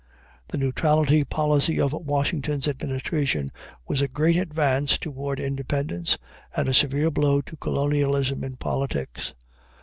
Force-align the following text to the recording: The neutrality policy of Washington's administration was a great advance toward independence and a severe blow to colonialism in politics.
The 0.47 0.57
neutrality 0.57 1.23
policy 1.23 1.79
of 1.79 1.93
Washington's 1.93 2.67
administration 2.67 3.51
was 3.87 4.01
a 4.01 4.07
great 4.07 4.35
advance 4.35 4.97
toward 4.97 5.39
independence 5.39 6.17
and 6.55 6.67
a 6.67 6.73
severe 6.73 7.11
blow 7.11 7.41
to 7.41 7.55
colonialism 7.57 8.43
in 8.43 8.55
politics. 8.55 9.35